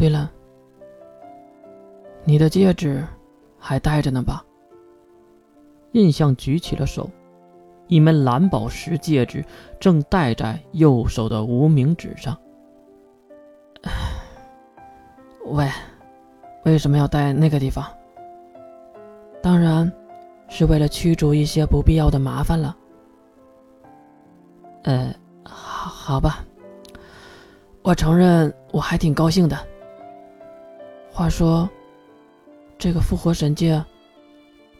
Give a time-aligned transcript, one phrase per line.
[0.00, 0.30] 对了，
[2.24, 3.06] 你的戒指
[3.58, 4.42] 还戴着呢吧？
[5.92, 7.10] 印象举起了手，
[7.86, 9.44] 一枚蓝宝石戒指
[9.78, 12.34] 正戴在右手的无名指上。
[15.44, 15.68] 喂，
[16.64, 17.84] 为什么要戴那个地方？
[19.42, 19.92] 当然，
[20.48, 22.74] 是为了驱逐一些不必要的麻烦了。
[24.84, 25.14] 呃，
[25.44, 26.42] 好，好吧。
[27.82, 29.58] 我承认，我还挺高兴的。
[31.12, 31.68] 话说，
[32.78, 33.84] 这个复活神戒，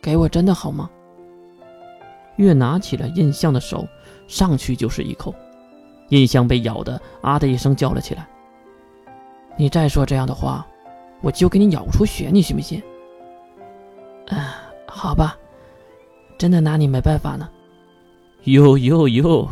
[0.01, 0.89] 给我真的好吗？
[2.37, 3.87] 月拿起了印象的手，
[4.27, 5.35] 上去就是一口，
[6.09, 8.27] 印象被咬的啊的一声叫了起来。
[9.59, 10.67] 你再说这样的话，
[11.21, 12.83] 我就给你咬出血，你信不信？
[14.29, 15.37] 啊，好吧，
[16.39, 17.47] 真的拿你没办法呢。
[18.45, 19.49] 哟哟哟，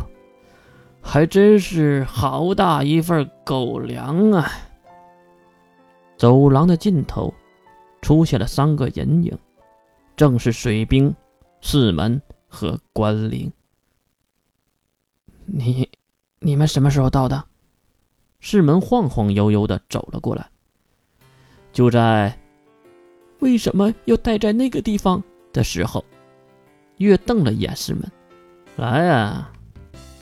[1.01, 4.49] 还真是好大一份狗粮啊！
[6.19, 7.33] 走廊的尽头，
[8.01, 9.39] 出现了三个人影，
[10.17, 11.15] 正是水兵、
[11.61, 13.49] 四门和关灵。
[15.45, 15.89] 你，
[16.39, 17.45] 你们什么时候到的？
[18.41, 20.49] 世门晃晃悠悠的走了过来，
[21.71, 22.37] 就在
[23.39, 25.23] 为什么要待在那个地方
[25.53, 26.03] 的时候，
[26.97, 28.03] 月瞪了一眼世门
[28.75, 29.49] ：“来呀，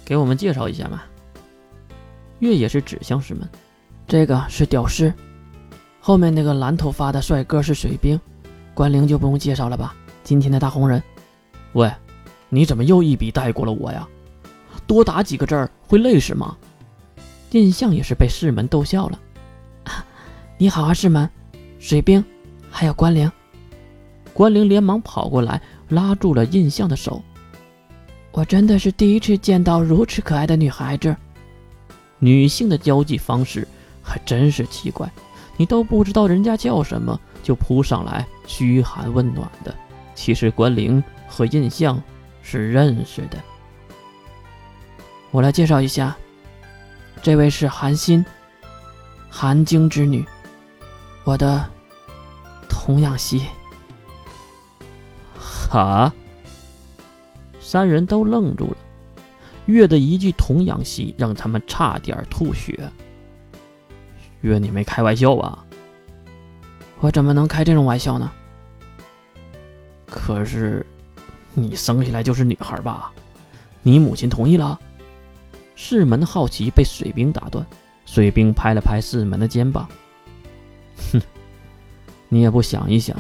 [0.06, 1.02] 给我们介绍一下嘛。”
[2.38, 3.50] 月也是指向世门
[4.08, 5.12] ：“这个是屌丝，
[6.08, 8.18] 后面那个蓝头发的帅哥是水兵，
[8.74, 9.94] 关灵就不用介绍了吧？
[10.24, 11.04] 今天的大红人。
[11.74, 11.92] 喂，
[12.48, 14.08] 你怎么又一笔带过了我呀？
[14.88, 16.56] 多打几个字儿会累死吗？”
[17.52, 19.20] 印象也是被世门逗笑了。
[20.58, 21.30] 你好啊，世门，
[21.78, 22.24] 水兵，
[22.72, 23.30] 还有关灵。
[24.32, 27.22] 关灵连忙跑过来，拉住了印象的手。
[28.32, 31.14] 我真的是第一次见到如此可爱的女孩子。
[32.20, 33.68] 女性的交际方式
[34.02, 35.12] 还真是奇怪，
[35.58, 39.76] 你都不知道人家叫什么，就扑上来嘘寒问暖的。
[40.16, 42.02] 其实关灵和印象
[42.42, 43.38] 是认识的。
[45.32, 46.16] 我来介绍一下。
[47.22, 48.24] 这位是韩心，
[49.30, 50.24] 韩晶之女，
[51.24, 51.68] 我的
[52.70, 53.42] 童养媳。
[55.36, 56.14] 哈！
[57.60, 58.78] 三人都愣住了。
[59.66, 62.90] 月的一句“童养媳”让他们差点吐血。
[64.42, 65.64] 月，你没开玩笑吧？
[67.00, 68.32] 我怎么能开这种玩笑呢？
[70.06, 70.86] 可是，
[71.54, 73.12] 你生下来就是女孩吧？
[73.84, 74.80] 你母亲同意了？
[75.76, 77.66] 世门的好奇被水兵打断，
[78.06, 79.88] 水兵拍了拍世门的肩膀
[81.14, 81.22] ：“哼，
[82.30, 83.16] 你也不想一想，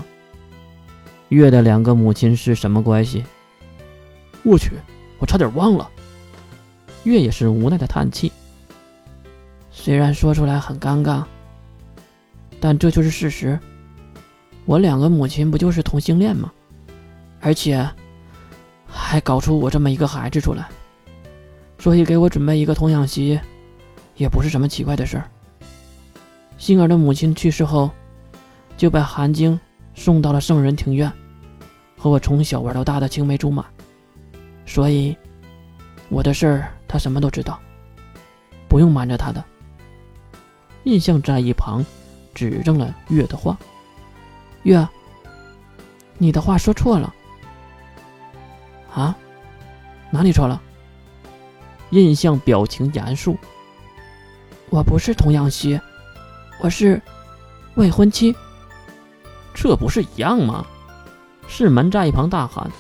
[1.30, 3.24] 月的两个母亲是什么关系？”
[4.44, 4.72] 我去，
[5.20, 5.90] 我差点忘了。
[7.04, 8.32] 月也是无奈的叹气。
[9.88, 11.24] 虽然说出来很尴尬，
[12.60, 13.58] 但这就是事实。
[14.66, 16.52] 我两个母亲不就是同性恋吗？
[17.40, 17.90] 而且
[18.86, 20.68] 还搞出我这么一个孩子出来。
[21.80, 23.40] 所以给我准备一个童养媳，
[24.18, 25.24] 也不是什么奇怪的事儿。
[26.58, 27.90] 星儿的母亲去世后，
[28.76, 29.58] 就把韩晶
[29.96, 31.10] 送到了圣人庭院，
[31.98, 33.66] 和我从小玩到大的青梅竹马。
[34.66, 35.16] 所以，
[36.10, 37.58] 我的事儿他什么都知道，
[38.68, 39.42] 不用瞒着他的。
[40.88, 41.86] 印象在一旁
[42.34, 43.58] 指正了月的话
[44.64, 44.88] ：“月，
[46.18, 47.14] 你的话说错了。
[48.94, 49.14] 啊？
[50.10, 50.62] 哪里错了？”
[51.92, 53.38] 印象表情严肃
[54.72, 55.78] ：“我不是童养媳，
[56.62, 57.02] 我是
[57.76, 58.34] 未婚妻。
[59.54, 60.66] 这不是一样吗？”
[61.50, 62.72] 世门在一旁大喊，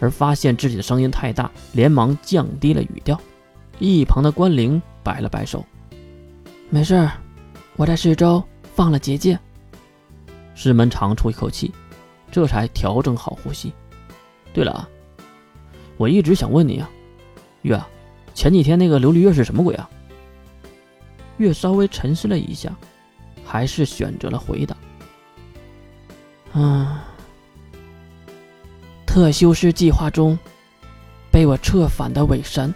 [0.00, 3.20] 而发现自己的声音太大，连忙降低了语调。
[3.78, 5.64] 一旁的关灵摆了摆手
[6.68, 7.12] ：“没事儿，
[7.76, 8.42] 我在四周
[8.74, 9.38] 放了结界。”
[10.54, 11.72] 师门长出一口气，
[12.30, 13.72] 这才调整好呼吸。
[14.52, 14.88] 对了啊，
[15.96, 16.88] 我一直想问你啊，
[17.62, 17.80] 月。
[18.34, 19.88] 前几天那个琉璃月是什么鬼啊？
[21.38, 22.72] 月稍微沉思了一下，
[23.44, 24.76] 还是选择了回答
[26.54, 26.96] ：“嗯，
[29.06, 30.38] 特修斯计划中
[31.30, 32.72] 被我策反的伪神。”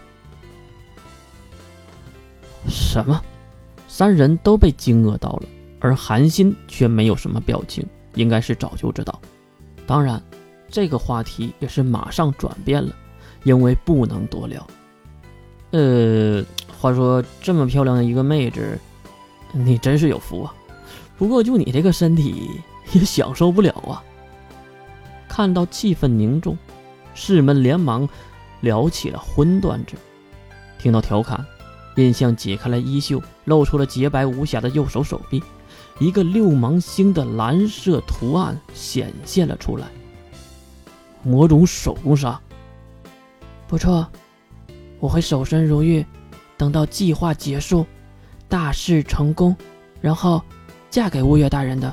[2.69, 3.23] 什么？
[3.99, 5.43] 三人都被惊愕到了，
[5.81, 7.85] 而韩信却没有什么表情，
[8.15, 9.21] 应该是早就知道。
[9.89, 10.23] 当然，
[10.69, 12.95] 这个话题也是马上转变了，
[13.43, 14.65] 因为不能多聊。
[15.73, 16.45] 呃，
[16.79, 18.79] 话说这么漂亮的一个妹子，
[19.51, 20.55] 你真是有福啊！
[21.17, 22.49] 不过就你这个身体
[22.93, 24.01] 也享受不了啊。
[25.29, 26.57] 看到气氛凝重，
[27.15, 28.09] 士们连忙
[28.61, 29.97] 聊起了荤段子。
[30.79, 31.45] 听到调侃，
[31.99, 35.43] 印象解开了衣袖，露出了洁白无瑕的右手手臂，
[35.99, 39.89] 一个六芒星的蓝色图案显现了出来。
[41.25, 42.41] 魔种手工杀，
[43.67, 44.07] 不错，
[45.01, 46.07] 我会守身如玉，
[46.57, 47.85] 等到计划结束，
[48.49, 49.57] 大事成功，
[50.01, 50.41] 然后
[50.91, 51.93] 嫁给吴越大人的。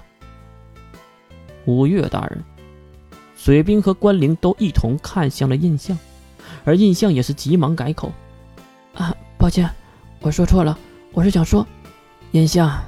[1.66, 2.44] 吴越大人，
[3.36, 5.98] 水兵和关灵都一同看向了印象，
[6.63, 8.12] 而印象也是急忙改口
[8.94, 9.68] ：“啊，抱歉，
[10.25, 10.75] 我说错了，
[11.13, 11.63] 我是想说，
[12.31, 12.83] 印象，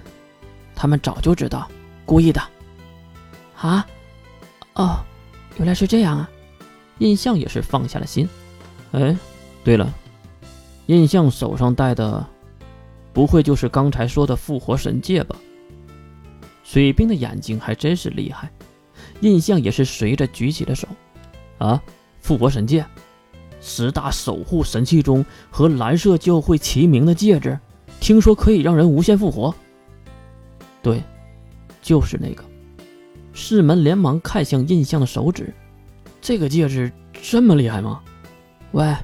[0.73, 1.69] 他们早就知道，
[2.03, 2.41] 故意的。”
[3.55, 3.85] 啊，
[4.73, 4.97] 哦。
[5.57, 6.27] 原来是这样啊！
[6.97, 8.27] 印象也是放下了心。
[8.91, 9.15] 哎，
[9.63, 9.93] 对了，
[10.87, 12.25] 印象手上戴的，
[13.13, 15.35] 不会就是刚才说的复活神戒吧？
[16.63, 18.51] 水兵的眼睛还真是厉害。
[19.21, 20.87] 印象也是随着举起了手。
[21.59, 21.79] 啊，
[22.19, 22.83] 复活神戒，
[23.69, 27.59] 十大守护神器中和蓝色教会齐名的戒指，
[27.99, 29.53] 听说可以让人无限复活。
[30.81, 31.03] 对，
[31.81, 32.41] 就是那个。
[33.33, 35.53] 世门连忙看向印象的手指，
[36.21, 36.89] 这个戒指
[37.21, 37.99] 这么厉害吗？
[38.71, 38.95] 喂，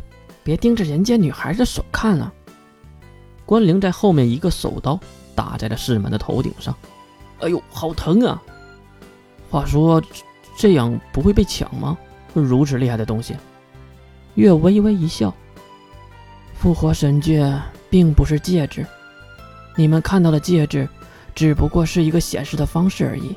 [0.45, 2.33] 别盯着人家女孩的手看啊！
[3.45, 4.97] 关灵在后面一个手刀
[5.35, 6.73] 打在了世门的头顶上，
[7.41, 8.41] 哎呦，好疼啊！
[9.49, 10.01] 话说，
[10.57, 11.97] 这样不会被抢吗？
[12.33, 13.35] 如此厉害的东西，
[14.35, 15.33] 月微微一笑，
[16.55, 17.53] 复活神戒
[17.89, 18.85] 并不是戒指，
[19.75, 20.87] 你们看到的戒指，
[21.35, 23.35] 只不过是一个显示的方式而已。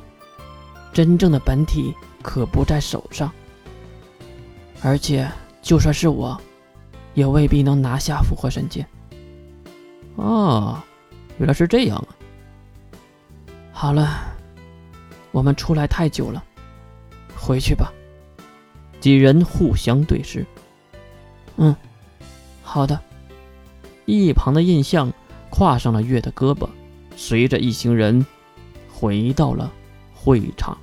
[0.91, 3.31] 真正的本体可不在手上，
[4.81, 5.29] 而且
[5.61, 6.39] 就算是我，
[7.13, 8.87] 也未必能拿下复活神剑。
[10.15, 10.81] 哦，
[11.37, 12.09] 原来是这样啊！
[13.71, 14.21] 好了，
[15.31, 16.43] 我们出来太久了，
[17.35, 17.93] 回去吧。
[18.99, 20.43] 几人互相对视。
[21.57, 21.75] 嗯，
[22.63, 22.99] 好的。
[24.05, 25.11] 一旁的印象
[25.49, 26.67] 跨上了月的胳膊，
[27.15, 28.25] 随着一行人
[28.91, 29.71] 回到了
[30.15, 30.77] 会场。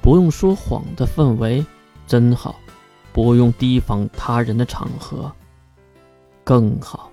[0.00, 1.64] 不用说谎的氛围
[2.06, 2.56] 真好，
[3.12, 5.32] 不用提防他人的场合
[6.42, 7.11] 更好。